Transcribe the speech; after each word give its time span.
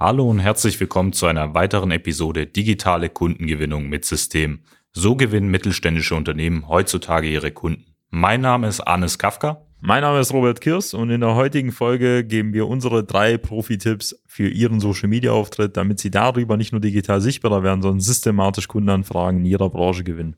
Hallo 0.00 0.30
und 0.30 0.38
herzlich 0.38 0.78
willkommen 0.78 1.12
zu 1.12 1.26
einer 1.26 1.54
weiteren 1.54 1.90
Episode 1.90 2.46
Digitale 2.46 3.08
Kundengewinnung 3.08 3.88
mit 3.88 4.04
System. 4.04 4.60
So 4.92 5.16
gewinnen 5.16 5.50
mittelständische 5.50 6.14
Unternehmen 6.14 6.68
heutzutage 6.68 7.28
ihre 7.28 7.50
Kunden. 7.50 7.84
Mein 8.08 8.40
Name 8.40 8.68
ist 8.68 8.78
Arnes 8.80 9.18
Kafka. 9.18 9.66
Mein 9.80 10.02
Name 10.02 10.20
ist 10.20 10.32
Robert 10.32 10.60
Kirs 10.60 10.94
und 10.94 11.10
in 11.10 11.20
der 11.20 11.34
heutigen 11.34 11.72
Folge 11.72 12.22
geben 12.22 12.52
wir 12.52 12.68
unsere 12.68 13.02
drei 13.02 13.38
Profi-Tipps 13.38 14.22
für 14.28 14.48
Ihren 14.48 14.78
Social-Media-Auftritt, 14.78 15.76
damit 15.76 15.98
Sie 15.98 16.12
darüber 16.12 16.56
nicht 16.56 16.70
nur 16.70 16.80
digital 16.80 17.20
sichtbarer 17.20 17.64
werden, 17.64 17.82
sondern 17.82 17.98
systematisch 17.98 18.68
Kundenanfragen 18.68 19.40
in 19.40 19.46
Ihrer 19.46 19.68
Branche 19.68 20.04
gewinnen. 20.04 20.36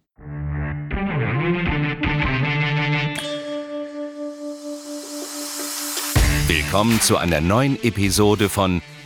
Willkommen 6.48 6.98
zu 7.02 7.18
einer 7.18 7.42
neuen 7.42 7.76
Episode 7.84 8.48
von 8.48 8.80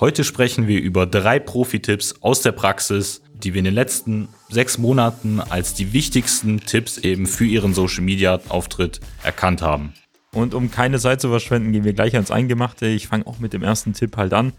Heute 0.00 0.24
sprechen 0.24 0.66
wir 0.66 0.80
über 0.80 1.04
drei 1.04 1.38
Profi-Tipps 1.38 2.22
aus 2.22 2.40
der 2.40 2.52
Praxis, 2.52 3.20
die 3.34 3.52
wir 3.52 3.58
in 3.58 3.66
den 3.66 3.74
letzten 3.74 4.28
sechs 4.48 4.78
Monaten 4.78 5.40
als 5.40 5.74
die 5.74 5.92
wichtigsten 5.92 6.60
Tipps 6.60 6.96
eben 6.96 7.26
für 7.26 7.44
Ihren 7.44 7.74
Social-Media-Auftritt 7.74 9.00
erkannt 9.22 9.60
haben. 9.60 9.92
Und 10.32 10.54
um 10.54 10.70
keine 10.70 10.98
Zeit 10.98 11.20
zu 11.20 11.28
verschwenden, 11.28 11.72
gehen 11.72 11.84
wir 11.84 11.92
gleich 11.92 12.14
ans 12.14 12.30
Eingemachte. 12.30 12.86
Ich 12.86 13.08
fange 13.08 13.26
auch 13.26 13.40
mit 13.40 13.52
dem 13.52 13.62
ersten 13.62 13.92
Tipp 13.92 14.16
halt 14.16 14.32
an. 14.32 14.54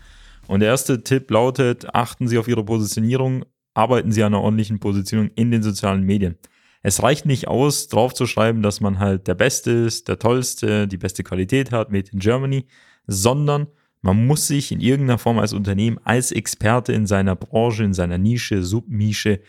Und 0.46 0.60
der 0.60 0.70
erste 0.70 1.04
Tipp 1.04 1.32
lautet, 1.32 1.96
achten 1.96 2.28
Sie 2.28 2.38
auf 2.38 2.48
Ihre 2.48 2.64
Positionierung, 2.64 3.44
arbeiten 3.74 4.12
Sie 4.12 4.22
an 4.22 4.36
einer 4.36 4.44
ordentlichen 4.44 4.80
Positionierung 4.80 5.32
in 5.34 5.50
den 5.50 5.64
sozialen 5.64 6.04
Medien. 6.04 6.38
Es 6.84 7.02
reicht 7.02 7.26
nicht 7.26 7.48
aus, 7.48 7.88
drauf 7.88 8.14
zu 8.14 8.28
schreiben, 8.28 8.62
dass 8.62 8.80
man 8.80 9.00
halt 9.00 9.26
der 9.26 9.34
Beste 9.34 9.72
ist, 9.72 10.08
der 10.08 10.20
Tollste, 10.20 10.88
die 10.88 10.98
beste 10.98 11.24
Qualität 11.24 11.72
hat, 11.72 11.92
made 11.92 12.12
in 12.12 12.20
Germany, 12.20 12.68
sondern 13.08 13.66
man 14.02 14.26
muss 14.26 14.48
sich 14.48 14.72
in 14.72 14.80
irgendeiner 14.80 15.20
Form 15.20 15.40
als 15.40 15.54
Unternehmen, 15.54 16.00
als 16.04 16.32
Experte 16.32 16.94
in 16.94 17.06
seiner 17.06 17.36
Branche, 17.36 17.84
in 17.84 17.94
seiner 17.94 18.18
Nische, 18.18 18.64
Subnische 18.64 19.42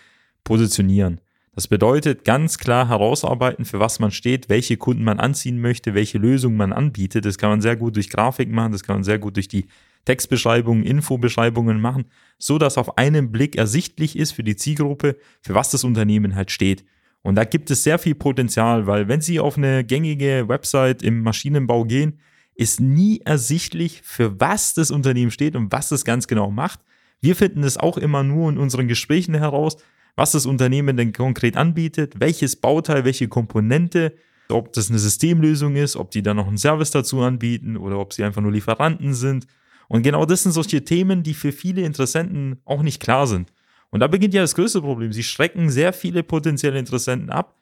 positionieren. 0.44 1.20
Das 1.54 1.68
bedeutet 1.68 2.24
ganz 2.24 2.56
klar 2.56 2.88
herausarbeiten, 2.88 3.66
für 3.66 3.78
was 3.78 3.98
man 3.98 4.10
steht, 4.10 4.48
welche 4.48 4.78
Kunden 4.78 5.04
man 5.04 5.20
anziehen 5.20 5.60
möchte, 5.60 5.94
welche 5.94 6.16
Lösungen 6.16 6.56
man 6.56 6.72
anbietet. 6.72 7.26
Das 7.26 7.36
kann 7.36 7.50
man 7.50 7.60
sehr 7.60 7.76
gut 7.76 7.96
durch 7.96 8.08
Grafik 8.08 8.50
machen, 8.50 8.72
das 8.72 8.82
kann 8.82 8.96
man 8.96 9.04
sehr 9.04 9.18
gut 9.18 9.36
durch 9.36 9.48
die 9.48 9.66
Textbeschreibungen, 10.06 10.82
Infobeschreibungen 10.82 11.80
machen, 11.80 12.06
so 12.38 12.58
dass 12.58 12.78
auf 12.78 12.96
einen 12.98 13.32
Blick 13.32 13.56
ersichtlich 13.56 14.18
ist 14.18 14.32
für 14.32 14.42
die 14.42 14.56
Zielgruppe, 14.56 15.16
für 15.42 15.54
was 15.54 15.70
das 15.70 15.84
Unternehmen 15.84 16.34
halt 16.34 16.50
steht. 16.50 16.84
Und 17.20 17.36
da 17.36 17.44
gibt 17.44 17.70
es 17.70 17.84
sehr 17.84 17.98
viel 17.98 18.14
Potenzial, 18.14 18.86
weil 18.86 19.08
wenn 19.08 19.20
Sie 19.20 19.38
auf 19.38 19.56
eine 19.56 19.84
gängige 19.84 20.48
Website 20.48 21.02
im 21.02 21.22
Maschinenbau 21.22 21.84
gehen, 21.84 22.18
ist 22.54 22.80
nie 22.80 23.20
ersichtlich, 23.24 24.02
für 24.04 24.38
was 24.40 24.74
das 24.74 24.90
Unternehmen 24.90 25.30
steht 25.30 25.56
und 25.56 25.72
was 25.72 25.90
es 25.90 26.04
ganz 26.04 26.26
genau 26.26 26.50
macht. 26.50 26.80
Wir 27.20 27.36
finden 27.36 27.62
es 27.62 27.76
auch 27.76 27.96
immer 27.96 28.22
nur 28.22 28.50
in 28.50 28.58
unseren 28.58 28.88
Gesprächen 28.88 29.34
heraus, 29.34 29.76
was 30.16 30.32
das 30.32 30.44
Unternehmen 30.44 30.96
denn 30.96 31.12
konkret 31.12 31.56
anbietet, 31.56 32.20
welches 32.20 32.56
Bauteil, 32.56 33.04
welche 33.04 33.28
Komponente, 33.28 34.14
ob 34.48 34.72
das 34.72 34.90
eine 34.90 34.98
Systemlösung 34.98 35.76
ist, 35.76 35.96
ob 35.96 36.10
die 36.10 36.22
dann 36.22 36.36
noch 36.36 36.48
einen 36.48 36.58
Service 36.58 36.90
dazu 36.90 37.20
anbieten 37.22 37.76
oder 37.76 37.98
ob 37.98 38.12
sie 38.12 38.24
einfach 38.24 38.42
nur 38.42 38.52
Lieferanten 38.52 39.14
sind. 39.14 39.46
Und 39.88 40.02
genau 40.02 40.26
das 40.26 40.42
sind 40.42 40.52
solche 40.52 40.84
Themen, 40.84 41.22
die 41.22 41.34
für 41.34 41.52
viele 41.52 41.82
Interessenten 41.82 42.60
auch 42.64 42.82
nicht 42.82 43.00
klar 43.00 43.26
sind. 43.26 43.52
Und 43.90 44.00
da 44.00 44.06
beginnt 44.06 44.34
ja 44.34 44.42
das 44.42 44.54
größte 44.54 44.80
Problem. 44.80 45.12
Sie 45.12 45.22
schrecken 45.22 45.70
sehr 45.70 45.92
viele 45.92 46.22
potenzielle 46.22 46.78
Interessenten 46.78 47.30
ab, 47.30 47.56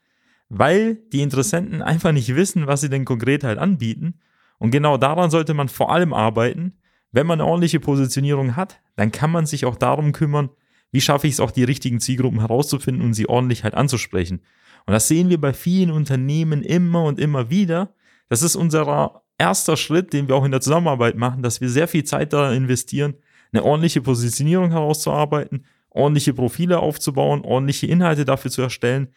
weil 0.48 0.96
die 1.12 1.22
Interessenten 1.22 1.82
einfach 1.82 2.12
nicht 2.12 2.34
wissen, 2.34 2.66
was 2.66 2.80
sie 2.80 2.88
denn 2.88 3.04
konkret 3.04 3.44
halt 3.44 3.58
anbieten 3.58 4.14
und 4.60 4.70
genau 4.70 4.98
daran 4.98 5.30
sollte 5.30 5.54
man 5.54 5.68
vor 5.68 5.90
allem 5.90 6.12
arbeiten. 6.12 6.74
Wenn 7.12 7.26
man 7.26 7.40
eine 7.40 7.48
ordentliche 7.48 7.80
Positionierung 7.80 8.54
hat, 8.54 8.78
dann 8.94 9.10
kann 9.10 9.32
man 9.32 9.46
sich 9.46 9.64
auch 9.64 9.74
darum 9.74 10.12
kümmern, 10.12 10.50
wie 10.92 11.00
schaffe 11.00 11.26
ich 11.26 11.34
es 11.34 11.40
auch, 11.40 11.50
die 11.50 11.64
richtigen 11.64 11.98
Zielgruppen 11.98 12.40
herauszufinden 12.40 13.02
und 13.02 13.14
sie 13.14 13.28
ordentlich 13.28 13.64
halt 13.64 13.74
anzusprechen. 13.74 14.42
Und 14.86 14.92
das 14.92 15.08
sehen 15.08 15.30
wir 15.30 15.40
bei 15.40 15.52
vielen 15.52 15.90
Unternehmen 15.90 16.62
immer 16.62 17.04
und 17.04 17.18
immer 17.18 17.48
wieder. 17.50 17.94
Das 18.28 18.42
ist 18.42 18.54
unser 18.54 19.22
erster 19.38 19.76
Schritt, 19.76 20.12
den 20.12 20.28
wir 20.28 20.36
auch 20.36 20.44
in 20.44 20.52
der 20.52 20.60
Zusammenarbeit 20.60 21.16
machen, 21.16 21.42
dass 21.42 21.60
wir 21.60 21.70
sehr 21.70 21.88
viel 21.88 22.04
Zeit 22.04 22.32
daran 22.32 22.54
investieren, 22.54 23.14
eine 23.52 23.64
ordentliche 23.64 24.02
Positionierung 24.02 24.70
herauszuarbeiten, 24.70 25.64
ordentliche 25.88 26.34
Profile 26.34 26.80
aufzubauen, 26.80 27.42
ordentliche 27.42 27.86
Inhalte 27.86 28.24
dafür 28.26 28.50
zu 28.50 28.60
erstellen, 28.60 29.08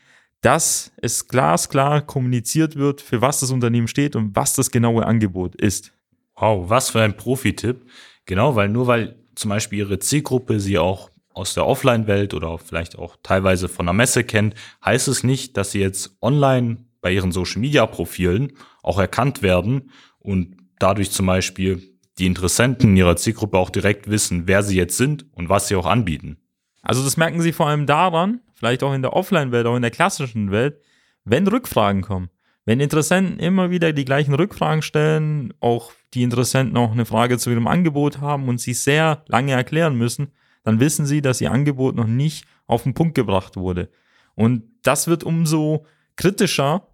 dass 0.44 0.92
es 0.98 1.28
glasklar 1.30 2.02
kommuniziert 2.02 2.76
wird, 2.76 3.02
für 3.02 3.22
was 3.22 3.40
das 3.40 3.50
Unternehmen 3.50 3.88
steht 3.88 4.16
und 4.16 4.36
was 4.36 4.54
das 4.54 4.72
genaue 4.72 5.06
Angebot 5.06 5.56
ist. 5.56 5.94
Wow, 6.36 6.70
was 6.70 6.90
für 6.90 7.02
ein 7.02 7.16
Profi-Tipp. 7.16 7.86
Genau, 8.26 8.56
weil 8.56 8.70
nur 8.70 8.88
weil 8.88 9.16
zum 9.36 9.50
Beispiel 9.50 9.80
Ihre 9.80 10.00
Zielgruppe 10.00 10.59
Sie 10.59 10.78
auch 10.78 11.09
aus 11.34 11.53
der 11.53 11.66
Offline-Welt 11.66 12.34
oder 12.34 12.58
vielleicht 12.59 12.98
auch 12.98 13.16
teilweise 13.24 13.70
von 13.70 13.86
der 13.86 13.94
Messe 13.94 14.24
kennt, 14.26 14.53
heißt 14.84 15.08
es 15.08 15.24
nicht, 15.24 15.56
dass 15.56 15.72
Sie 15.72 15.80
jetzt 15.80 16.18
online 16.22 16.86
bei 17.02 17.14
Ihren 17.14 17.32
Social-Media-Profilen 17.32 18.53
auch 18.82 19.00
erkannt 19.00 19.42
werden 19.42 19.92
und 20.20 20.58
dadurch 20.78 21.12
zum 21.12 21.26
Beispiel 21.26 21.82
die 22.20 22.26
Interessenten 22.26 22.92
in 22.92 22.98
Ihrer 22.98 23.16
Zielgruppe 23.16 23.58
auch 23.58 23.70
direkt 23.70 24.09
wissen, 24.09 24.44
wer 24.46 24.62
Sie 24.62 24.76
jetzt 24.76 24.98
sind 24.98 25.26
und 25.34 25.48
was 25.48 25.70
Sie 25.70 25.76
auch 25.76 25.86
anbieten. 25.86 26.43
Also 26.84 27.04
das 27.04 27.18
merken 27.18 27.42
Sie 27.42 27.54
vor 27.54 27.68
allem 27.68 27.88
daran, 27.88 28.42
vielleicht 28.54 28.84
auch 28.84 28.94
in 28.94 29.02
der 29.02 29.14
Offline-Welt, 29.14 29.66
auch 29.66 29.76
in 29.76 29.82
der 29.82 29.92
klassischen 29.92 30.52
Welt, 30.52 30.80
wenn 31.24 31.48
Rückfragen 31.48 32.02
kommen. 32.02 32.30
Wenn 32.66 32.80
Interessenten 32.80 33.40
immer 33.40 33.72
wieder 33.72 33.94
die 33.94 34.06
gleichen 34.06 34.36
Rückfragen 34.36 34.82
stellen, 34.82 35.54
auch 35.60 35.92
die 36.14 36.24
Interessenten 36.24 36.78
auch 36.78 36.92
eine 36.92 37.06
Frage 37.06 37.38
zu 37.38 37.50
ihrem 37.50 37.68
Angebot 37.68 38.20
haben 38.22 38.48
und 38.48 38.60
sie 38.60 38.74
sehr 38.74 39.24
lange 39.28 39.54
erklären 39.54 39.96
müssen, 39.96 40.32
dann 40.64 40.80
wissen 40.80 41.06
sie, 41.06 41.22
dass 41.22 41.42
ihr 41.42 41.52
Angebot 41.52 41.96
noch 41.96 42.08
nicht 42.08 42.46
auf 42.68 42.84
den 42.84 42.94
Punkt 42.94 43.16
gebracht 43.16 43.58
wurde. 43.58 43.90
Und 44.36 44.64
das 44.84 45.08
wird 45.08 45.24
umso 45.24 45.86
kritischer, 46.16 46.88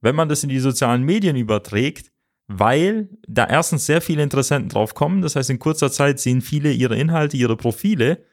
wenn 0.00 0.16
man 0.16 0.28
das 0.28 0.42
in 0.42 0.48
die 0.48 0.58
sozialen 0.58 1.02
Medien 1.02 1.36
überträgt, 1.36 2.10
weil 2.48 3.08
da 3.26 3.46
erstens 3.46 3.86
sehr 3.86 4.00
viele 4.00 4.22
Interessenten 4.22 4.68
drauf 4.68 4.94
kommen. 4.94 5.22
Das 5.22 5.36
heißt, 5.36 5.50
in 5.50 5.58
kurzer 5.58 5.90
Zeit 5.90 6.18
sehen 6.20 6.40
viele 6.40 6.72
ihre 6.72 6.96
Inhalte, 6.96 7.36
ihre 7.36 7.56
Profile 7.56 8.24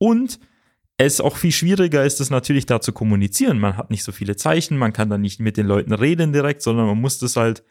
und 0.00 0.40
es 0.96 1.20
auch 1.20 1.36
viel 1.36 1.52
schwieriger 1.52 2.04
ist 2.04 2.20
es 2.20 2.30
natürlich 2.30 2.66
da 2.66 2.80
zu 2.80 2.92
kommunizieren. 2.92 3.58
Man 3.58 3.76
hat 3.76 3.90
nicht 3.90 4.02
so 4.02 4.12
viele 4.12 4.36
Zeichen, 4.36 4.76
man 4.76 4.92
kann 4.92 5.08
dann 5.08 5.20
nicht 5.20 5.40
mit 5.40 5.56
den 5.56 5.66
Leuten 5.66 5.92
reden 5.92 6.32
direkt, 6.32 6.62
sondern 6.62 6.86
man 6.86 7.00
muss 7.00 7.18
das 7.18 7.36
halt 7.36 7.62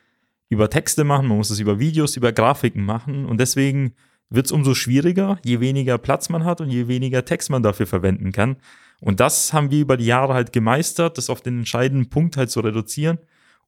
über 0.48 0.70
Texte 0.70 1.04
machen, 1.04 1.28
man 1.28 1.38
muss 1.38 1.50
es 1.50 1.60
über 1.60 1.80
Videos, 1.80 2.18
über 2.18 2.32
Grafiken 2.32 2.84
machen 2.84 3.26
und 3.26 3.40
deswegen 3.40 3.94
wird 4.30 4.46
es 4.46 4.52
umso 4.52 4.74
schwieriger, 4.76 5.40
je 5.44 5.60
weniger 5.60 5.98
Platz 5.98 6.30
man 6.30 6.46
hat 6.46 6.62
und 6.62 6.70
je 6.70 6.88
weniger 6.88 7.26
Text 7.26 7.50
man 7.50 7.64
dafür 7.64 7.88
verwenden 7.88 8.32
kann. 8.32 8.58
Und 9.00 9.20
das 9.20 9.54
haben 9.54 9.72
wir 9.72 9.80
über 9.80 9.98
die 9.98 10.06
Jahre 10.06 10.34
halt 10.34 10.52
gemeistert, 10.52 11.18
das 11.18 11.30
auf 11.30 11.42
den 11.42 11.60
entscheidenden 11.60 12.10
Punkt 12.10 12.38
halt 12.38 12.52
zu 12.52 12.60
reduzieren 12.60 13.18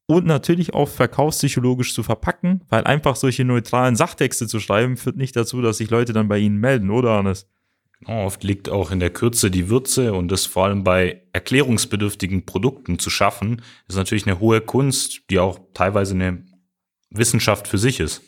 und 0.05 0.25
natürlich 0.25 0.73
auch 0.73 0.89
verkaufspsychologisch 0.89 1.93
zu 1.93 2.03
verpacken, 2.03 2.61
weil 2.69 2.83
einfach 2.83 3.15
solche 3.15 3.45
neutralen 3.45 3.95
Sachtexte 3.95 4.47
zu 4.47 4.59
schreiben, 4.59 4.97
führt 4.97 5.17
nicht 5.17 5.35
dazu, 5.35 5.61
dass 5.61 5.77
sich 5.77 5.89
Leute 5.89 6.13
dann 6.13 6.27
bei 6.27 6.39
Ihnen 6.39 6.57
melden, 6.57 6.89
oder 6.89 7.17
Hannes? 7.17 7.47
Oft 8.07 8.44
liegt 8.44 8.68
auch 8.69 8.92
in 8.92 9.00
der 9.00 9.12
Kürze 9.12 9.51
die 9.51 9.69
Würze 9.69 10.13
und 10.13 10.30
das 10.30 10.48
vor 10.48 10.65
allem 10.65 10.83
bei 10.83 11.21
erklärungsbedürftigen 11.33 12.45
Produkten 12.45 12.98
zu 12.98 13.09
schaffen, 13.09 13.62
ist 13.88 13.95
natürlich 13.95 14.25
eine 14.25 14.39
hohe 14.39 14.62
Kunst, 14.62 15.21
die 15.30 15.38
auch 15.38 15.59
teilweise 15.74 16.15
eine 16.15 16.44
Wissenschaft 17.12 17.68
für 17.68 17.77
sich 17.77 18.00
ist. 18.00 18.24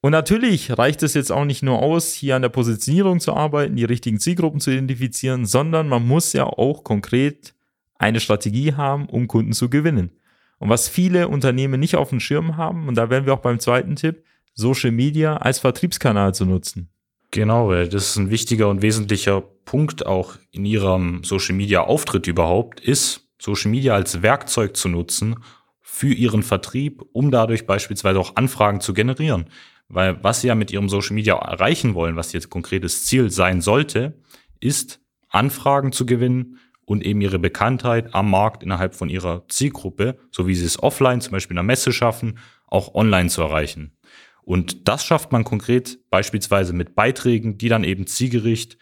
Und 0.00 0.10
natürlich 0.10 0.76
reicht 0.76 1.02
es 1.02 1.14
jetzt 1.14 1.32
auch 1.32 1.44
nicht 1.44 1.62
nur 1.62 1.80
aus, 1.80 2.12
hier 2.12 2.36
an 2.36 2.42
der 2.42 2.50
Positionierung 2.50 3.20
zu 3.20 3.32
arbeiten, 3.32 3.76
die 3.76 3.84
richtigen 3.84 4.18
Zielgruppen 4.18 4.60
zu 4.60 4.70
identifizieren, 4.70 5.46
sondern 5.46 5.88
man 5.88 6.06
muss 6.06 6.32
ja 6.32 6.44
auch 6.44 6.84
konkret 6.84 7.54
eine 7.96 8.20
Strategie 8.20 8.74
haben, 8.74 9.06
um 9.06 9.28
Kunden 9.28 9.52
zu 9.52 9.70
gewinnen. 9.70 10.10
Und 10.58 10.68
was 10.68 10.88
viele 10.88 11.28
Unternehmen 11.28 11.80
nicht 11.80 11.96
auf 11.96 12.10
dem 12.10 12.20
Schirm 12.20 12.56
haben, 12.56 12.88
und 12.88 12.96
da 12.96 13.08
wären 13.08 13.26
wir 13.26 13.32
auch 13.32 13.40
beim 13.40 13.60
zweiten 13.60 13.96
Tipp, 13.96 14.24
Social 14.52 14.90
Media 14.90 15.36
als 15.36 15.58
Vertriebskanal 15.58 16.34
zu 16.34 16.44
nutzen. 16.44 16.90
Genau, 17.34 17.74
das 17.74 18.10
ist 18.10 18.16
ein 18.16 18.30
wichtiger 18.30 18.68
und 18.68 18.80
wesentlicher 18.80 19.40
Punkt 19.40 20.06
auch 20.06 20.36
in 20.52 20.64
Ihrem 20.64 21.24
Social 21.24 21.56
Media 21.56 21.80
Auftritt 21.80 22.28
überhaupt, 22.28 22.78
ist 22.78 23.28
Social 23.42 23.72
Media 23.72 23.92
als 23.92 24.22
Werkzeug 24.22 24.76
zu 24.76 24.88
nutzen 24.88 25.42
für 25.80 26.14
Ihren 26.14 26.44
Vertrieb, 26.44 27.02
um 27.10 27.32
dadurch 27.32 27.66
beispielsweise 27.66 28.20
auch 28.20 28.36
Anfragen 28.36 28.80
zu 28.80 28.94
generieren. 28.94 29.46
Weil 29.88 30.22
was 30.22 30.42
sie 30.42 30.46
ja 30.46 30.54
mit 30.54 30.70
ihrem 30.70 30.88
Social 30.88 31.14
Media 31.14 31.34
erreichen 31.34 31.94
wollen, 31.94 32.14
was 32.14 32.32
jetzt 32.32 32.50
konkretes 32.50 33.04
Ziel 33.04 33.30
sein 33.30 33.60
sollte, 33.60 34.16
ist 34.60 35.00
Anfragen 35.28 35.90
zu 35.90 36.06
gewinnen 36.06 36.60
und 36.84 37.04
eben 37.04 37.20
ihre 37.20 37.40
Bekanntheit 37.40 38.14
am 38.14 38.30
Markt 38.30 38.62
innerhalb 38.62 38.94
von 38.94 39.08
ihrer 39.08 39.44
Zielgruppe, 39.48 40.18
so 40.30 40.46
wie 40.46 40.54
sie 40.54 40.66
es 40.66 40.80
offline 40.80 41.20
zum 41.20 41.32
Beispiel 41.32 41.54
in 41.54 41.58
einer 41.58 41.66
Messe 41.66 41.92
schaffen, 41.92 42.38
auch 42.68 42.94
online 42.94 43.28
zu 43.28 43.42
erreichen. 43.42 43.96
Und 44.44 44.88
das 44.88 45.04
schafft 45.04 45.32
man 45.32 45.44
konkret 45.44 45.98
beispielsweise 46.10 46.72
mit 46.72 46.94
Beiträgen, 46.94 47.58
die 47.58 47.68
dann 47.68 47.84
eben 47.84 48.06
zielgericht 48.06 48.76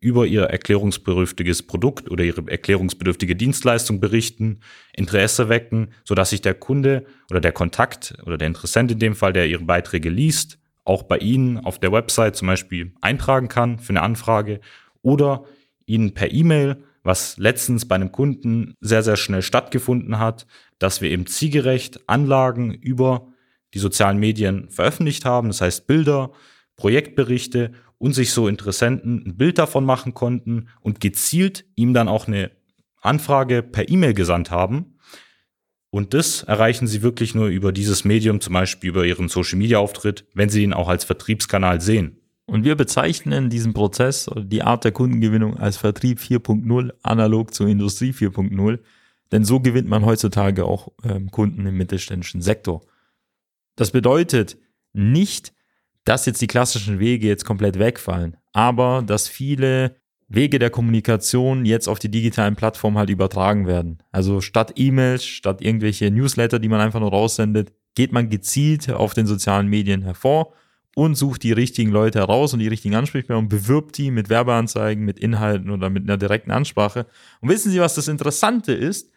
über 0.00 0.26
ihr 0.26 0.42
erklärungsbedürftiges 0.44 1.66
Produkt 1.66 2.10
oder 2.10 2.22
ihre 2.22 2.48
erklärungsbedürftige 2.48 3.34
Dienstleistung 3.34 3.98
berichten, 3.98 4.60
Interesse 4.94 5.48
wecken, 5.48 5.88
sodass 6.04 6.30
sich 6.30 6.40
der 6.40 6.54
Kunde 6.54 7.04
oder 7.30 7.40
der 7.40 7.52
Kontakt 7.52 8.14
oder 8.24 8.38
der 8.38 8.46
Interessent 8.46 8.92
in 8.92 9.00
dem 9.00 9.16
Fall, 9.16 9.32
der 9.32 9.48
ihre 9.48 9.64
Beiträge 9.64 10.08
liest, 10.08 10.58
auch 10.84 11.02
bei 11.02 11.18
Ihnen 11.18 11.58
auf 11.58 11.78
der 11.78 11.92
Website 11.92 12.36
zum 12.36 12.48
Beispiel 12.48 12.92
eintragen 13.00 13.48
kann 13.48 13.78
für 13.78 13.90
eine 13.90 14.02
Anfrage 14.02 14.60
oder 15.02 15.44
Ihnen 15.84 16.14
per 16.14 16.32
E-Mail, 16.32 16.82
was 17.02 17.36
letztens 17.36 17.86
bei 17.86 17.94
einem 17.94 18.12
Kunden 18.12 18.74
sehr, 18.80 19.02
sehr 19.02 19.16
schnell 19.16 19.42
stattgefunden 19.42 20.18
hat, 20.18 20.46
dass 20.78 21.00
wir 21.00 21.10
eben 21.10 21.26
zielgerecht 21.26 22.08
Anlagen 22.08 22.72
über 22.72 23.28
die 23.74 23.78
sozialen 23.78 24.18
Medien 24.18 24.68
veröffentlicht 24.70 25.24
haben, 25.24 25.48
das 25.48 25.60
heißt 25.60 25.86
Bilder, 25.86 26.32
Projektberichte 26.76 27.72
und 27.98 28.14
sich 28.14 28.32
so 28.32 28.48
Interessenten 28.48 29.24
ein 29.26 29.36
Bild 29.36 29.58
davon 29.58 29.84
machen 29.84 30.14
konnten 30.14 30.68
und 30.80 31.00
gezielt 31.00 31.64
ihm 31.74 31.92
dann 31.92 32.08
auch 32.08 32.28
eine 32.28 32.50
Anfrage 33.00 33.62
per 33.62 33.88
E-Mail 33.88 34.14
gesandt 34.14 34.50
haben. 34.50 34.98
Und 35.90 36.14
das 36.14 36.42
erreichen 36.42 36.86
sie 36.86 37.02
wirklich 37.02 37.34
nur 37.34 37.48
über 37.48 37.72
dieses 37.72 38.04
Medium, 38.04 38.40
zum 38.40 38.52
Beispiel 38.52 38.90
über 38.90 39.04
ihren 39.04 39.28
Social-Media-Auftritt, 39.28 40.26
wenn 40.34 40.50
sie 40.50 40.62
ihn 40.62 40.74
auch 40.74 40.88
als 40.88 41.04
Vertriebskanal 41.04 41.80
sehen. 41.80 42.20
Und 42.46 42.64
wir 42.64 42.76
bezeichnen 42.76 43.50
diesen 43.50 43.74
Prozess 43.74 44.30
die 44.36 44.62
Art 44.62 44.84
der 44.84 44.92
Kundengewinnung 44.92 45.58
als 45.58 45.76
Vertrieb 45.76 46.18
4.0 46.18 46.92
analog 47.02 47.52
zur 47.52 47.68
Industrie 47.68 48.12
4.0. 48.12 48.78
Denn 49.32 49.44
so 49.44 49.60
gewinnt 49.60 49.88
man 49.88 50.06
heutzutage 50.06 50.64
auch 50.64 50.92
ähm, 51.04 51.30
Kunden 51.30 51.66
im 51.66 51.76
mittelständischen 51.76 52.40
Sektor. 52.40 52.82
Das 53.78 53.92
bedeutet 53.92 54.58
nicht, 54.92 55.52
dass 56.02 56.26
jetzt 56.26 56.42
die 56.42 56.48
klassischen 56.48 56.98
Wege 56.98 57.28
jetzt 57.28 57.44
komplett 57.44 57.78
wegfallen, 57.78 58.36
aber 58.52 59.04
dass 59.06 59.28
viele 59.28 59.94
Wege 60.26 60.58
der 60.58 60.70
Kommunikation 60.70 61.64
jetzt 61.64 61.88
auf 61.88 62.00
die 62.00 62.10
digitalen 62.10 62.56
Plattformen 62.56 62.98
halt 62.98 63.08
übertragen 63.08 63.68
werden. 63.68 64.02
Also 64.10 64.40
statt 64.40 64.72
E-Mails, 64.74 65.24
statt 65.24 65.62
irgendwelche 65.62 66.10
Newsletter, 66.10 66.58
die 66.58 66.68
man 66.68 66.80
einfach 66.80 66.98
nur 66.98 67.10
raussendet, 67.10 67.72
geht 67.94 68.10
man 68.10 68.30
gezielt 68.30 68.90
auf 68.90 69.14
den 69.14 69.28
sozialen 69.28 69.68
Medien 69.68 70.02
hervor 70.02 70.52
und 70.96 71.14
sucht 71.14 71.44
die 71.44 71.52
richtigen 71.52 71.92
Leute 71.92 72.18
heraus 72.18 72.52
und 72.52 72.58
die 72.58 72.66
richtigen 72.66 72.96
Ansprechpartner 72.96 73.38
und 73.38 73.48
bewirbt 73.48 73.96
die 73.96 74.10
mit 74.10 74.28
Werbeanzeigen, 74.28 75.04
mit 75.04 75.20
Inhalten 75.20 75.70
oder 75.70 75.88
mit 75.88 76.02
einer 76.02 76.16
direkten 76.16 76.50
Ansprache. 76.50 77.06
Und 77.40 77.48
wissen 77.48 77.70
Sie, 77.70 77.78
was 77.78 77.94
das 77.94 78.08
Interessante 78.08 78.72
ist? 78.72 79.12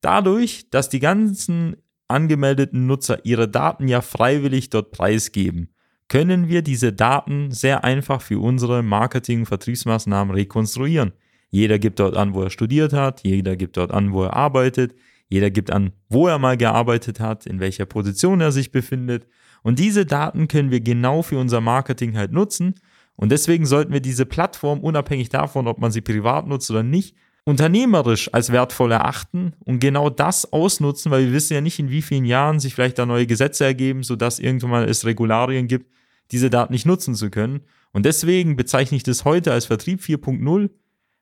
Dadurch, 0.00 0.68
dass 0.70 0.88
die 0.88 0.98
ganzen 0.98 1.76
angemeldeten 2.12 2.86
Nutzer 2.86 3.24
ihre 3.24 3.48
Daten 3.48 3.88
ja 3.88 4.00
freiwillig 4.00 4.70
dort 4.70 4.92
preisgeben, 4.92 5.70
können 6.08 6.48
wir 6.48 6.62
diese 6.62 6.92
Daten 6.92 7.50
sehr 7.50 7.84
einfach 7.84 8.20
für 8.20 8.38
unsere 8.38 8.82
Marketing- 8.82 9.40
und 9.40 9.46
Vertriebsmaßnahmen 9.46 10.34
rekonstruieren. 10.34 11.12
Jeder 11.50 11.78
gibt 11.78 12.00
dort 12.00 12.16
an, 12.16 12.34
wo 12.34 12.42
er 12.42 12.50
studiert 12.50 12.92
hat, 12.92 13.22
jeder 13.24 13.56
gibt 13.56 13.76
dort 13.76 13.92
an, 13.92 14.12
wo 14.12 14.24
er 14.24 14.34
arbeitet, 14.34 14.94
jeder 15.28 15.50
gibt 15.50 15.70
an, 15.70 15.92
wo 16.08 16.28
er 16.28 16.38
mal 16.38 16.56
gearbeitet 16.56 17.18
hat, 17.18 17.46
in 17.46 17.60
welcher 17.60 17.86
Position 17.86 18.40
er 18.40 18.52
sich 18.52 18.72
befindet. 18.72 19.26
Und 19.62 19.78
diese 19.78 20.04
Daten 20.04 20.48
können 20.48 20.70
wir 20.70 20.80
genau 20.80 21.22
für 21.22 21.38
unser 21.38 21.60
Marketing 21.60 22.16
halt 22.16 22.32
nutzen. 22.32 22.74
Und 23.16 23.32
deswegen 23.32 23.64
sollten 23.64 23.92
wir 23.92 24.00
diese 24.00 24.26
Plattform, 24.26 24.80
unabhängig 24.80 25.30
davon, 25.30 25.66
ob 25.66 25.78
man 25.78 25.92
sie 25.92 26.00
privat 26.00 26.46
nutzt 26.46 26.70
oder 26.70 26.82
nicht, 26.82 27.16
unternehmerisch 27.44 28.32
als 28.32 28.52
wertvoll 28.52 28.92
erachten 28.92 29.54
und 29.64 29.80
genau 29.80 30.10
das 30.10 30.52
ausnutzen, 30.52 31.10
weil 31.10 31.26
wir 31.26 31.32
wissen 31.32 31.54
ja 31.54 31.60
nicht, 31.60 31.78
in 31.78 31.90
wie 31.90 32.02
vielen 32.02 32.24
Jahren 32.24 32.60
sich 32.60 32.74
vielleicht 32.74 32.98
da 32.98 33.06
neue 33.06 33.26
Gesetze 33.26 33.64
ergeben, 33.64 34.02
sodass 34.02 34.38
irgendwann 34.38 34.70
mal 34.70 34.88
es 34.88 35.04
Regularien 35.04 35.66
gibt, 35.66 35.90
diese 36.30 36.50
Daten 36.50 36.72
nicht 36.72 36.86
nutzen 36.86 37.14
zu 37.14 37.30
können. 37.30 37.62
Und 37.92 38.06
deswegen 38.06 38.56
bezeichne 38.56 38.96
ich 38.96 39.02
das 39.02 39.24
heute 39.24 39.52
als 39.52 39.66
Vertrieb 39.66 40.00
4.0, 40.00 40.70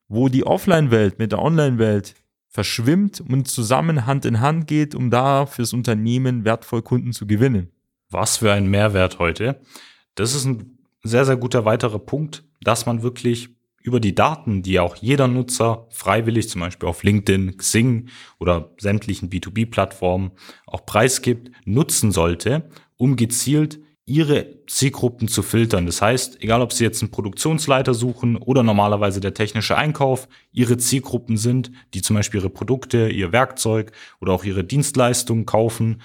wo 0.09 0.29
die 0.29 0.45
Offline-Welt 0.45 1.19
mit 1.19 1.33
der 1.33 1.41
Online-Welt 1.41 2.15
verschwimmt 2.49 3.21
und 3.21 3.49
zusammen 3.49 4.07
Hand 4.07 4.25
in 4.25 4.41
Hand 4.41 4.67
geht, 4.67 4.95
um 4.95 5.11
da 5.11 5.47
fürs 5.47 5.73
Unternehmen 5.73 6.45
wertvoll 6.45 6.83
Kunden 6.83 7.13
zu 7.13 7.27
gewinnen. 7.27 7.71
Was 8.11 8.39
für 8.39 8.53
ein 8.53 8.67
Mehrwert 8.67 9.21
heute. 9.21 9.61
Das 10.17 10.35
ist 10.35 10.45
ein 10.45 10.79
sehr, 11.03 11.25
sehr 11.25 11.37
guter 11.37 11.65
weiterer 11.65 12.01
Punkt, 12.01 12.45
dass 12.61 12.87
man 12.87 13.03
wirklich 13.03 13.51
über 13.83 14.01
die 14.01 14.15
Daten, 14.15 14.63
die 14.63 14.79
auch 14.79 14.97
jeder 14.97 15.27
Nutzer 15.27 15.87
freiwillig 15.91 16.49
zum 16.49 16.61
Beispiel 16.61 16.89
auf 16.89 17.03
LinkedIn, 17.03 17.57
Xing 17.57 18.09
oder 18.39 18.71
sämtlichen 18.79 19.31
B2B-Plattformen 19.31 20.33
auch 20.67 20.85
preisgibt, 20.85 21.51
nutzen 21.65 22.13
sollte, 22.13 22.69
um 22.97 23.17
gezielt 23.17 23.81
ihre 24.11 24.65
Zielgruppen 24.67 25.29
zu 25.29 25.43
filtern. 25.43 25.87
Das 25.87 26.03
heißt, 26.03 26.43
egal 26.43 26.63
ob 26.63 26.73
Sie 26.73 26.83
jetzt 26.83 27.01
einen 27.01 27.13
Produktionsleiter 27.13 27.95
suchen 27.95 28.37
oder 28.37 28.65
normalerweise 28.65 29.21
der 29.21 29.35
technische 29.35 29.77
Einkauf, 29.77 30.29
Ihre 30.53 30.79
Zielgruppen 30.79 31.37
sind, 31.37 31.71
die 31.95 32.03
zum 32.03 32.17
Beispiel 32.17 32.41
Ihre 32.41 32.51
Produkte, 32.51 33.09
Ihr 33.09 33.33
Werkzeug 33.33 33.93
oder 34.21 34.33
auch 34.33 34.43
Ihre 34.43 34.65
Dienstleistungen 34.65 35.47
kaufen, 35.47 36.03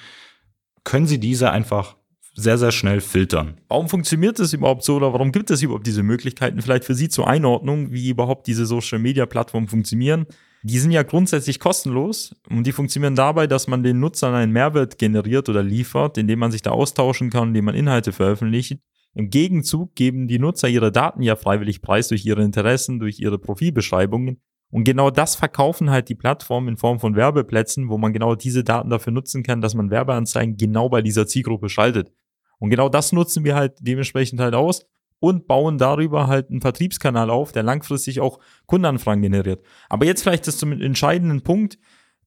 können 0.84 1.08
Sie 1.08 1.20
diese 1.20 1.50
einfach 1.50 1.96
sehr, 2.36 2.58
sehr 2.58 2.72
schnell 2.72 3.02
filtern. 3.02 3.56
Warum 3.70 3.88
funktioniert 3.88 4.40
das 4.40 4.54
überhaupt 4.54 4.84
so 4.84 4.98
oder 4.98 5.14
warum 5.14 5.32
gibt 5.32 5.50
es 5.52 5.62
überhaupt 5.62 5.88
diese 5.88 6.04
Möglichkeiten? 6.04 6.62
Vielleicht 6.62 6.84
für 6.84 6.94
Sie 6.94 7.10
zur 7.10 7.28
Einordnung, 7.28 7.92
wie 7.92 8.10
überhaupt 8.10 8.48
diese 8.48 8.66
Social 8.66 9.00
Media 9.00 9.26
Plattformen 9.26 9.68
funktionieren. 9.68 10.26
Die 10.64 10.80
sind 10.80 10.92
ja 10.92 11.04
grundsätzlich 11.04 11.60
kostenlos 11.60 12.36
und 12.50 12.68
die 12.68 12.72
funktionieren 12.72 13.16
dabei, 13.16 13.48
dass 13.48 13.68
man 13.68 13.84
den 13.84 14.00
Nutzern 14.00 14.34
einen 14.34 14.52
Mehrwert 14.52 14.98
generiert 14.98 15.48
oder 15.48 15.64
liefert, 15.64 16.18
indem 16.18 16.40
man 16.40 16.52
sich 16.52 16.62
da 16.62 16.72
austauschen 16.72 17.30
kann, 17.30 17.50
indem 17.50 17.66
man 17.66 17.76
Inhalte 17.76 18.12
veröffentlicht. 18.12 18.80
Im 19.14 19.30
Gegenzug 19.30 19.96
geben 19.96 20.28
die 20.28 20.40
Nutzer 20.40 20.68
ihre 20.68 20.92
Daten 20.92 21.22
ja 21.22 21.38
freiwillig 21.38 21.82
preis 21.82 22.10
durch 22.10 22.26
ihre 22.26 22.44
Interessen, 22.44 23.00
durch 23.00 23.20
ihre 23.20 23.40
Profilbeschreibungen. 23.40 24.42
Und 24.72 24.84
genau 24.84 25.10
das 25.10 25.36
verkaufen 25.36 25.90
halt 25.90 26.10
die 26.10 26.16
Plattformen 26.16 26.70
in 26.70 26.78
Form 26.78 27.00
von 27.00 27.16
Werbeplätzen, 27.16 27.88
wo 27.88 27.98
man 27.98 28.12
genau 28.12 28.36
diese 28.36 28.64
Daten 28.66 28.90
dafür 28.90 29.14
nutzen 29.14 29.44
kann, 29.44 29.62
dass 29.62 29.74
man 29.74 29.90
Werbeanzeigen 29.90 30.58
genau 30.58 30.90
bei 30.90 31.02
dieser 31.02 31.28
Zielgruppe 31.28 31.70
schaltet. 31.70 32.12
Und 32.60 32.70
genau 32.70 32.90
das 32.90 33.12
nutzen 33.12 33.44
wir 33.44 33.56
halt 33.56 33.78
dementsprechend 33.80 34.40
halt 34.40 34.56
aus 34.56 34.86
und 35.20 35.48
bauen 35.48 35.78
darüber 35.78 36.28
halt 36.28 36.50
einen 36.50 36.62
Vertriebskanal 36.62 37.30
auf, 37.30 37.52
der 37.52 37.64
langfristig 37.64 38.20
auch 38.20 38.40
Kundenanfragen 38.66 39.22
generiert. 39.22 39.64
Aber 39.90 40.06
jetzt 40.06 40.22
vielleicht 40.22 40.48
das 40.48 40.58
zum 40.58 40.72
entscheidenden 40.72 41.42
Punkt, 41.42 41.78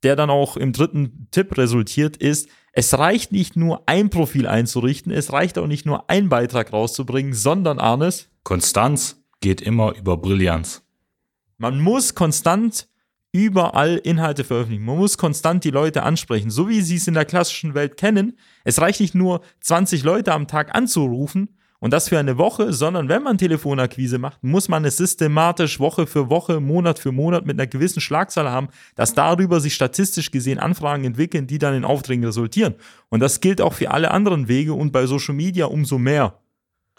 der 0.02 0.16
dann 0.16 0.30
auch 0.30 0.56
im 0.56 0.72
dritten 0.72 1.28
Tipp 1.30 1.56
resultiert, 1.56 2.16
ist, 2.16 2.48
es 2.72 2.96
reicht 2.96 3.32
nicht 3.32 3.56
nur 3.56 3.82
ein 3.86 4.10
Profil 4.10 4.46
einzurichten, 4.46 5.12
es 5.12 5.32
reicht 5.32 5.58
auch 5.58 5.66
nicht 5.66 5.86
nur 5.86 6.08
einen 6.08 6.28
Beitrag 6.28 6.72
rauszubringen, 6.72 7.32
sondern 7.32 7.78
Arnes. 7.78 8.30
Konstanz 8.44 9.22
geht 9.40 9.60
immer 9.60 9.94
über 9.96 10.16
Brillanz. 10.16 10.82
Man 11.56 11.80
muss 11.80 12.14
konstant 12.14 12.88
überall 13.44 13.96
Inhalte 13.96 14.44
veröffentlichen. 14.44 14.84
Man 14.84 14.98
muss 14.98 15.18
konstant 15.18 15.64
die 15.64 15.70
Leute 15.70 16.02
ansprechen, 16.02 16.50
so 16.50 16.68
wie 16.68 16.80
sie 16.80 16.96
es 16.96 17.06
in 17.06 17.14
der 17.14 17.24
klassischen 17.24 17.74
Welt 17.74 17.96
kennen. 17.96 18.36
Es 18.64 18.80
reicht 18.80 19.00
nicht 19.00 19.14
nur 19.14 19.42
20 19.60 20.02
Leute 20.02 20.32
am 20.32 20.46
Tag 20.46 20.74
anzurufen, 20.74 21.48
und 21.80 21.92
das 21.92 22.08
für 22.08 22.18
eine 22.18 22.38
Woche, 22.38 22.72
sondern 22.72 23.08
wenn 23.08 23.22
man 23.22 23.38
Telefonakquise 23.38 24.18
macht, 24.18 24.42
muss 24.42 24.68
man 24.68 24.84
es 24.84 24.96
systematisch 24.96 25.78
Woche 25.78 26.08
für 26.08 26.28
Woche, 26.28 26.58
Monat 26.58 26.98
für 26.98 27.12
Monat 27.12 27.46
mit 27.46 27.58
einer 27.58 27.68
gewissen 27.68 28.00
Schlagzahl 28.00 28.50
haben, 28.50 28.68
dass 28.96 29.14
darüber 29.14 29.60
sich 29.60 29.74
statistisch 29.74 30.32
gesehen 30.32 30.58
Anfragen 30.58 31.04
entwickeln, 31.04 31.46
die 31.46 31.58
dann 31.58 31.74
in 31.74 31.84
Aufträgen 31.84 32.24
resultieren. 32.24 32.74
Und 33.10 33.20
das 33.20 33.40
gilt 33.40 33.60
auch 33.60 33.74
für 33.74 33.92
alle 33.92 34.10
anderen 34.10 34.48
Wege 34.48 34.74
und 34.74 34.90
bei 34.90 35.06
Social 35.06 35.34
Media 35.34 35.66
umso 35.66 35.98
mehr. 35.98 36.40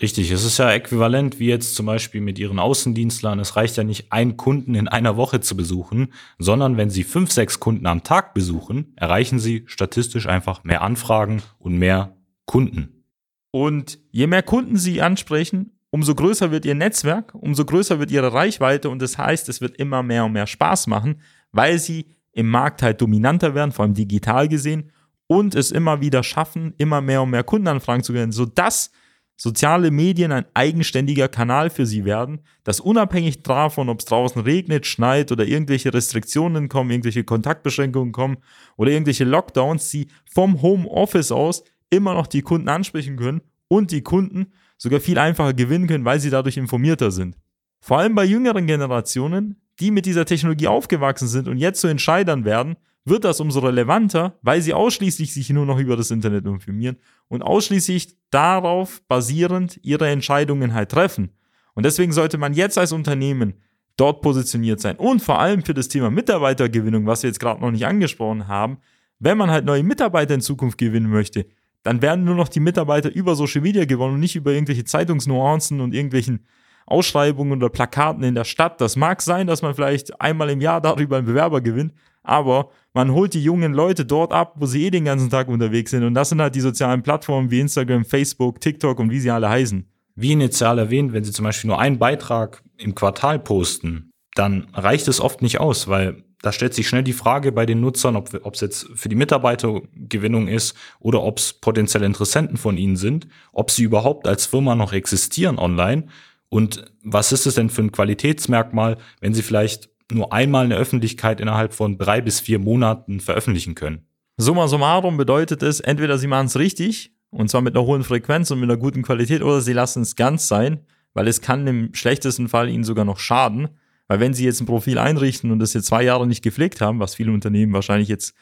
Richtig, 0.01 0.31
es 0.31 0.45
ist 0.45 0.57
ja 0.57 0.71
äquivalent 0.71 1.39
wie 1.39 1.47
jetzt 1.47 1.75
zum 1.75 1.85
Beispiel 1.85 2.21
mit 2.21 2.39
Ihren 2.39 2.57
Außendienstlern. 2.57 3.37
Es 3.39 3.57
reicht 3.57 3.75
ja 3.75 3.83
nicht, 3.83 4.13
einen 4.13 4.37
Kunden 4.37 4.73
in 4.73 4.87
einer 4.87 5.17
Woche 5.17 5.41
zu 5.41 5.57
besuchen, 5.57 6.13
sondern 6.37 6.77
wenn 6.77 6.89
Sie 6.89 7.03
fünf, 7.03 7.31
sechs 7.31 7.59
Kunden 7.59 7.85
am 7.85 8.03
Tag 8.03 8.33
besuchen, 8.33 8.93
erreichen 8.95 9.39
Sie 9.39 9.63
statistisch 9.65 10.27
einfach 10.27 10.63
mehr 10.63 10.83
Anfragen 10.83 11.41
und 11.57 11.77
mehr 11.77 12.15
Kunden. 12.45 13.03
Und 13.51 13.99
je 14.11 14.27
mehr 14.27 14.43
Kunden 14.43 14.77
Sie 14.77 15.01
ansprechen, 15.01 15.77
umso 15.89 16.15
größer 16.15 16.49
wird 16.49 16.65
Ihr 16.65 16.75
Netzwerk, 16.75 17.33
umso 17.35 17.65
größer 17.65 17.99
wird 17.99 18.11
Ihre 18.11 18.31
Reichweite 18.31 18.89
und 18.89 19.01
das 19.01 19.17
heißt, 19.17 19.49
es 19.49 19.59
wird 19.59 19.75
immer 19.77 20.01
mehr 20.01 20.23
und 20.23 20.31
mehr 20.31 20.47
Spaß 20.47 20.87
machen, 20.87 21.21
weil 21.51 21.77
Sie 21.77 22.05
im 22.31 22.49
Markt 22.49 22.83
halt 22.83 23.01
dominanter 23.01 23.53
werden, 23.53 23.73
vor 23.73 23.83
allem 23.83 23.95
digital 23.95 24.47
gesehen 24.47 24.91
und 25.27 25.55
es 25.55 25.71
immer 25.71 25.99
wieder 25.99 26.23
schaffen, 26.23 26.73
immer 26.77 27.01
mehr 27.01 27.21
und 27.21 27.31
mehr 27.31 27.43
Kundenanfragen 27.43 28.03
zu 28.03 28.13
gewinnen, 28.13 28.31
sodass 28.31 28.91
soziale 29.39 29.89
Medien 29.89 30.33
ein 30.33 30.45
eigenständiger 30.53 31.29
Kanal 31.29 31.69
für 31.69 31.85
sie 31.85 32.03
werden, 32.03 32.41
dass 32.65 32.81
unabhängig 32.81 33.41
davon, 33.41 33.87
ob 33.87 33.99
es 33.99 34.05
draußen 34.05 34.41
regnet, 34.41 34.85
schneit 34.85 35.31
oder 35.31 35.45
irgendwelche 35.45 35.93
Restriktionen 35.93 36.67
kommen, 36.67 36.91
irgendwelche 36.91 37.23
Kontaktbeschränkungen 37.23 38.11
kommen 38.11 38.37
oder 38.75 38.91
irgendwelche 38.91 39.23
Lockdowns, 39.23 39.89
sie 39.89 40.09
vom 40.29 40.61
Homeoffice 40.61 41.31
aus 41.31 41.63
immer 41.89 42.13
noch 42.15 42.27
die 42.27 42.41
Kunden 42.41 42.67
ansprechen 42.67 43.15
können 43.15 43.41
und 43.69 43.91
die 43.91 44.01
Kunden 44.01 44.51
sogar 44.77 44.99
viel 44.99 45.17
einfacher 45.17 45.53
gewinnen 45.53 45.87
können, 45.87 46.05
weil 46.05 46.19
sie 46.19 46.29
dadurch 46.29 46.57
informierter 46.57 47.09
sind. 47.09 47.37
Vor 47.79 47.99
allem 47.99 48.15
bei 48.15 48.25
jüngeren 48.25 48.67
Generationen, 48.67 49.61
die 49.79 49.91
mit 49.91 50.05
dieser 50.05 50.25
Technologie 50.25 50.67
aufgewachsen 50.67 51.29
sind 51.29 51.47
und 51.47 51.57
jetzt 51.57 51.79
zu 51.79 51.87
Entscheidern 51.87 52.43
werden, 52.43 52.75
wird 53.09 53.25
das 53.25 53.39
umso 53.39 53.59
relevanter, 53.59 54.37
weil 54.41 54.61
sie 54.61 54.73
ausschließlich 54.73 55.33
sich 55.33 55.49
nur 55.49 55.65
noch 55.65 55.79
über 55.79 55.97
das 55.97 56.11
Internet 56.11 56.45
informieren 56.45 56.97
und 57.27 57.41
ausschließlich 57.41 58.17
darauf 58.31 59.01
basierend 59.07 59.79
ihre 59.83 60.07
Entscheidungen 60.09 60.73
halt 60.73 60.89
treffen. 60.91 61.31
Und 61.73 61.85
deswegen 61.85 62.11
sollte 62.11 62.37
man 62.37 62.53
jetzt 62.53 62.77
als 62.77 62.91
Unternehmen 62.91 63.55
dort 63.97 64.21
positioniert 64.21 64.79
sein. 64.79 64.95
Und 64.95 65.21
vor 65.21 65.39
allem 65.39 65.63
für 65.63 65.73
das 65.73 65.89
Thema 65.89 66.09
Mitarbeitergewinnung, 66.09 67.05
was 67.05 67.23
wir 67.23 67.29
jetzt 67.29 67.39
gerade 67.39 67.61
noch 67.61 67.71
nicht 67.71 67.85
angesprochen 67.85 68.47
haben, 68.47 68.77
wenn 69.19 69.37
man 69.37 69.51
halt 69.51 69.65
neue 69.65 69.83
Mitarbeiter 69.83 70.33
in 70.33 70.41
Zukunft 70.41 70.77
gewinnen 70.77 71.09
möchte, 71.09 71.45
dann 71.83 72.01
werden 72.01 72.25
nur 72.25 72.35
noch 72.35 72.49
die 72.49 72.59
Mitarbeiter 72.59 73.13
über 73.13 73.35
Social 73.35 73.61
Media 73.61 73.85
gewonnen 73.85 74.15
und 74.15 74.19
nicht 74.19 74.35
über 74.35 74.51
irgendwelche 74.51 74.85
Zeitungsnuancen 74.85 75.81
und 75.81 75.93
irgendwelchen 75.93 76.45
Ausschreibungen 76.85 77.59
oder 77.59 77.69
Plakaten 77.69 78.23
in 78.23 78.35
der 78.35 78.43
Stadt. 78.43 78.81
Das 78.81 78.95
mag 78.95 79.21
sein, 79.21 79.47
dass 79.47 79.61
man 79.61 79.75
vielleicht 79.75 80.19
einmal 80.19 80.49
im 80.49 80.61
Jahr 80.61 80.81
darüber 80.81 81.17
einen 81.17 81.27
Bewerber 81.27 81.61
gewinnt, 81.61 81.93
aber 82.23 82.69
man 82.93 83.11
holt 83.13 83.33
die 83.33 83.43
jungen 83.43 83.73
Leute 83.73 84.05
dort 84.05 84.33
ab, 84.33 84.55
wo 84.57 84.65
sie 84.65 84.85
eh 84.85 84.89
den 84.89 85.05
ganzen 85.05 85.29
Tag 85.29 85.47
unterwegs 85.47 85.91
sind. 85.91 86.03
Und 86.03 86.13
das 86.13 86.29
sind 86.29 86.41
halt 86.41 86.55
die 86.55 86.61
sozialen 86.61 87.03
Plattformen 87.03 87.51
wie 87.51 87.59
Instagram, 87.59 88.05
Facebook, 88.05 88.59
TikTok 88.61 88.99
und 88.99 89.11
wie 89.11 89.19
sie 89.19 89.31
alle 89.31 89.49
heißen. 89.49 89.85
Wie 90.15 90.33
initial 90.33 90.79
erwähnt, 90.79 91.13
wenn 91.13 91.23
Sie 91.23 91.31
zum 91.31 91.45
Beispiel 91.45 91.69
nur 91.69 91.79
einen 91.79 91.97
Beitrag 91.97 92.61
im 92.77 92.93
Quartal 92.93 93.39
posten, 93.39 94.11
dann 94.35 94.67
reicht 94.73 95.07
es 95.07 95.21
oft 95.21 95.41
nicht 95.41 95.59
aus, 95.59 95.87
weil 95.87 96.23
da 96.41 96.51
stellt 96.51 96.73
sich 96.73 96.87
schnell 96.87 97.03
die 97.03 97.13
Frage 97.13 97.51
bei 97.51 97.65
den 97.65 97.81
Nutzern, 97.81 98.15
ob 98.15 98.53
es 98.53 98.61
jetzt 98.61 98.87
für 98.95 99.09
die 99.09 99.15
Mitarbeitergewinnung 99.15 100.47
ist 100.47 100.75
oder 100.99 101.23
ob 101.23 101.37
es 101.37 101.53
potenzielle 101.53 102.05
Interessenten 102.05 102.57
von 102.57 102.77
ihnen 102.77 102.95
sind, 102.95 103.27
ob 103.51 103.71
sie 103.71 103.83
überhaupt 103.83 104.27
als 104.27 104.45
Firma 104.45 104.75
noch 104.75 104.93
existieren 104.93 105.57
online 105.57 106.07
und 106.49 106.91
was 107.03 107.31
ist 107.31 107.45
es 107.45 107.55
denn 107.55 107.69
für 107.69 107.83
ein 107.83 107.91
Qualitätsmerkmal, 107.91 108.97
wenn 109.21 109.33
sie 109.33 109.43
vielleicht 109.43 109.89
nur 110.11 110.33
einmal 110.33 110.63
in 110.63 110.69
der 110.71 110.79
Öffentlichkeit 110.79 111.39
innerhalb 111.39 111.73
von 111.73 111.97
drei 111.97 112.21
bis 112.21 112.39
vier 112.39 112.59
Monaten 112.59 113.19
veröffentlichen 113.19 113.75
können. 113.75 114.07
Summa 114.37 114.67
summarum 114.67 115.17
bedeutet 115.17 115.63
es, 115.63 115.79
entweder 115.79 116.17
sie 116.17 116.27
machen 116.27 116.47
es 116.47 116.57
richtig, 116.57 117.13
und 117.29 117.49
zwar 117.49 117.61
mit 117.61 117.75
einer 117.75 117.85
hohen 117.85 118.03
Frequenz 118.03 118.49
und 118.51 118.59
mit 118.59 118.69
einer 118.69 118.79
guten 118.79 119.03
Qualität, 119.03 119.43
oder 119.43 119.61
sie 119.61 119.73
lassen 119.73 120.01
es 120.01 120.15
ganz 120.15 120.47
sein, 120.47 120.79
weil 121.13 121.27
es 121.27 121.41
kann 121.41 121.67
im 121.67 121.93
schlechtesten 121.93 122.47
Fall 122.47 122.69
ihnen 122.69 122.83
sogar 122.83 123.05
noch 123.05 123.19
schaden. 123.19 123.69
Weil 124.07 124.19
wenn 124.19 124.33
sie 124.33 124.45
jetzt 124.45 124.59
ein 124.59 124.65
Profil 124.65 124.97
einrichten 124.97 125.51
und 125.51 125.59
das 125.59 125.73
jetzt 125.73 125.85
zwei 125.85 126.03
Jahre 126.03 126.25
nicht 126.25 126.43
gepflegt 126.43 126.81
haben, 126.81 126.99
was 126.99 127.15
viele 127.15 127.31
Unternehmen 127.31 127.73
wahrscheinlich 127.73 128.09
jetzt 128.09 128.33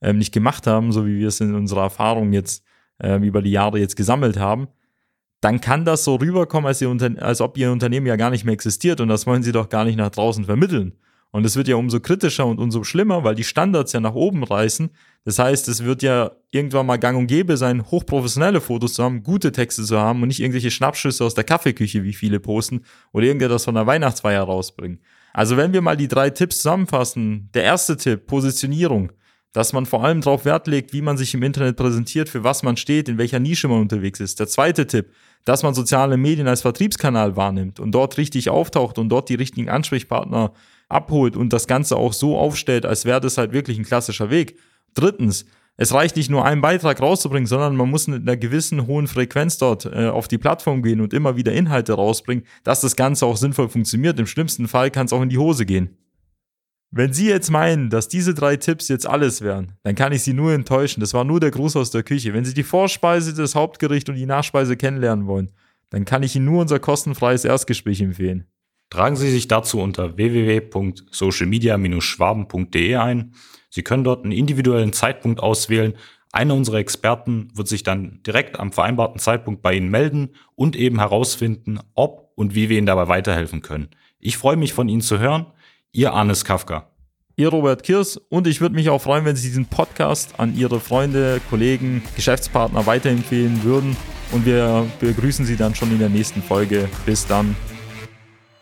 ähm, 0.00 0.18
nicht 0.18 0.32
gemacht 0.32 0.66
haben, 0.66 0.90
so 0.90 1.06
wie 1.06 1.18
wir 1.18 1.28
es 1.28 1.40
in 1.40 1.54
unserer 1.54 1.82
Erfahrung 1.82 2.32
jetzt 2.32 2.64
äh, 2.98 3.16
über 3.24 3.40
die 3.40 3.52
Jahre 3.52 3.78
jetzt 3.78 3.96
gesammelt 3.96 4.36
haben, 4.36 4.66
dann 5.40 5.60
kann 5.60 5.84
das 5.84 6.04
so 6.04 6.16
rüberkommen, 6.16 6.66
als, 6.66 6.82
als 6.82 7.40
ob 7.40 7.56
ihr 7.56 7.70
Unternehmen 7.70 8.06
ja 8.06 8.16
gar 8.16 8.30
nicht 8.30 8.44
mehr 8.44 8.54
existiert 8.54 9.00
und 9.00 9.08
das 9.08 9.26
wollen 9.26 9.42
sie 9.44 9.52
doch 9.52 9.68
gar 9.68 9.84
nicht 9.84 9.96
nach 9.96 10.10
draußen 10.10 10.44
vermitteln. 10.44 10.94
Und 11.32 11.46
es 11.46 11.56
wird 11.56 11.66
ja 11.66 11.76
umso 11.76 11.98
kritischer 11.98 12.46
und 12.46 12.58
umso 12.60 12.84
schlimmer, 12.84 13.24
weil 13.24 13.34
die 13.34 13.42
Standards 13.42 13.92
ja 13.92 14.00
nach 14.00 14.14
oben 14.14 14.44
reißen. 14.44 14.90
Das 15.24 15.38
heißt, 15.38 15.66
es 15.68 15.82
wird 15.82 16.02
ja 16.02 16.32
irgendwann 16.50 16.84
mal 16.84 16.98
gang 16.98 17.18
und 17.18 17.26
gäbe 17.26 17.56
sein, 17.56 17.90
hochprofessionelle 17.90 18.60
Fotos 18.60 18.94
zu 18.94 19.02
haben, 19.02 19.22
gute 19.22 19.50
Texte 19.50 19.82
zu 19.82 19.98
haben 19.98 20.20
und 20.20 20.28
nicht 20.28 20.40
irgendwelche 20.40 20.70
Schnappschüsse 20.70 21.24
aus 21.24 21.34
der 21.34 21.44
Kaffeeküche, 21.44 22.04
wie 22.04 22.12
viele 22.12 22.38
posten, 22.38 22.82
oder 23.12 23.24
irgendetwas 23.24 23.64
von 23.64 23.74
der 23.74 23.86
Weihnachtsfeier 23.86 24.42
rausbringen. 24.42 25.00
Also 25.32 25.56
wenn 25.56 25.72
wir 25.72 25.80
mal 25.80 25.96
die 25.96 26.08
drei 26.08 26.28
Tipps 26.28 26.58
zusammenfassen, 26.58 27.48
der 27.54 27.64
erste 27.64 27.96
Tipp, 27.96 28.26
Positionierung, 28.26 29.10
dass 29.52 29.72
man 29.72 29.86
vor 29.86 30.04
allem 30.04 30.20
darauf 30.20 30.44
Wert 30.44 30.66
legt, 30.66 30.92
wie 30.92 31.02
man 31.02 31.16
sich 31.16 31.34
im 31.34 31.42
Internet 31.42 31.76
präsentiert, 31.76 32.28
für 32.28 32.44
was 32.44 32.62
man 32.62 32.76
steht, 32.76 33.08
in 33.08 33.18
welcher 33.18 33.38
Nische 33.38 33.68
man 33.68 33.80
unterwegs 33.80 34.20
ist. 34.20 34.40
Der 34.40 34.48
zweite 34.48 34.86
Tipp, 34.86 35.12
dass 35.44 35.62
man 35.62 35.74
soziale 35.74 36.16
Medien 36.16 36.48
als 36.48 36.62
Vertriebskanal 36.62 37.36
wahrnimmt 37.36 37.80
und 37.80 37.92
dort 37.92 38.16
richtig 38.16 38.48
auftaucht 38.48 38.98
und 38.98 39.08
dort 39.08 39.28
die 39.28 39.34
richtigen 39.34 39.68
Ansprechpartner 39.68 40.52
abholt 40.92 41.36
und 41.36 41.52
das 41.52 41.66
Ganze 41.66 41.96
auch 41.96 42.12
so 42.12 42.36
aufstellt, 42.38 42.86
als 42.86 43.04
wäre 43.04 43.20
das 43.20 43.38
halt 43.38 43.52
wirklich 43.52 43.78
ein 43.78 43.84
klassischer 43.84 44.30
Weg. 44.30 44.58
Drittens, 44.94 45.46
es 45.76 45.94
reicht 45.94 46.16
nicht 46.16 46.30
nur 46.30 46.44
einen 46.44 46.60
Beitrag 46.60 47.00
rauszubringen, 47.00 47.46
sondern 47.46 47.76
man 47.76 47.90
muss 47.90 48.06
mit 48.06 48.22
einer 48.22 48.36
gewissen 48.36 48.86
hohen 48.86 49.06
Frequenz 49.06 49.56
dort 49.56 49.86
äh, 49.86 50.08
auf 50.08 50.28
die 50.28 50.38
Plattform 50.38 50.82
gehen 50.82 51.00
und 51.00 51.14
immer 51.14 51.36
wieder 51.36 51.52
Inhalte 51.52 51.94
rausbringen, 51.94 52.44
dass 52.62 52.82
das 52.82 52.94
Ganze 52.94 53.26
auch 53.26 53.36
sinnvoll 53.36 53.68
funktioniert. 53.68 54.20
Im 54.20 54.26
schlimmsten 54.26 54.68
Fall 54.68 54.90
kann 54.90 55.06
es 55.06 55.12
auch 55.12 55.22
in 55.22 55.30
die 55.30 55.38
Hose 55.38 55.64
gehen. 55.64 55.96
Wenn 56.94 57.14
Sie 57.14 57.26
jetzt 57.26 57.50
meinen, 57.50 57.88
dass 57.88 58.08
diese 58.08 58.34
drei 58.34 58.56
Tipps 58.56 58.88
jetzt 58.88 59.06
alles 59.06 59.40
wären, 59.40 59.72
dann 59.82 59.94
kann 59.94 60.12
ich 60.12 60.22
Sie 60.22 60.34
nur 60.34 60.52
enttäuschen. 60.52 61.00
Das 61.00 61.14
war 61.14 61.24
nur 61.24 61.40
der 61.40 61.50
Gruß 61.50 61.74
aus 61.76 61.90
der 61.90 62.02
Küche. 62.02 62.34
Wenn 62.34 62.44
Sie 62.44 62.52
die 62.52 62.64
Vorspeise, 62.64 63.32
das 63.32 63.54
Hauptgericht 63.54 64.10
und 64.10 64.16
die 64.16 64.26
Nachspeise 64.26 64.76
kennenlernen 64.76 65.26
wollen, 65.26 65.52
dann 65.88 66.04
kann 66.04 66.22
ich 66.22 66.36
Ihnen 66.36 66.44
nur 66.44 66.60
unser 66.60 66.80
kostenfreies 66.80 67.46
Erstgespräch 67.46 68.02
empfehlen. 68.02 68.44
Tragen 68.92 69.16
Sie 69.16 69.30
sich 69.30 69.48
dazu 69.48 69.80
unter 69.80 70.18
www.socialmedia-schwaben.de 70.18 72.96
ein. 72.96 73.32
Sie 73.70 73.80
können 73.80 74.04
dort 74.04 74.22
einen 74.22 74.32
individuellen 74.32 74.92
Zeitpunkt 74.92 75.40
auswählen. 75.40 75.94
Einer 76.30 76.54
unserer 76.54 76.76
Experten 76.76 77.48
wird 77.54 77.68
sich 77.68 77.84
dann 77.84 78.20
direkt 78.26 78.60
am 78.60 78.70
vereinbarten 78.70 79.18
Zeitpunkt 79.18 79.62
bei 79.62 79.72
Ihnen 79.72 79.88
melden 79.88 80.34
und 80.56 80.76
eben 80.76 80.98
herausfinden, 80.98 81.80
ob 81.94 82.32
und 82.34 82.54
wie 82.54 82.68
wir 82.68 82.76
Ihnen 82.76 82.86
dabei 82.86 83.08
weiterhelfen 83.08 83.62
können. 83.62 83.88
Ich 84.18 84.36
freue 84.36 84.56
mich 84.56 84.74
von 84.74 84.90
Ihnen 84.90 85.00
zu 85.00 85.18
hören. 85.18 85.46
Ihr 85.92 86.12
Arnes 86.12 86.44
Kafka. 86.44 86.90
Ihr 87.36 87.48
Robert 87.48 87.84
Kirs 87.84 88.18
und 88.18 88.46
ich 88.46 88.60
würde 88.60 88.74
mich 88.74 88.90
auch 88.90 89.00
freuen, 89.00 89.24
wenn 89.24 89.36
Sie 89.36 89.48
diesen 89.48 89.64
Podcast 89.64 90.34
an 90.36 90.54
Ihre 90.54 90.80
Freunde, 90.80 91.40
Kollegen, 91.48 92.02
Geschäftspartner 92.14 92.84
weiterempfehlen 92.84 93.64
würden. 93.64 93.96
Und 94.32 94.44
wir 94.44 94.86
begrüßen 95.00 95.46
Sie 95.46 95.56
dann 95.56 95.74
schon 95.74 95.92
in 95.92 95.98
der 95.98 96.10
nächsten 96.10 96.42
Folge. 96.42 96.90
Bis 97.06 97.26
dann. 97.26 97.56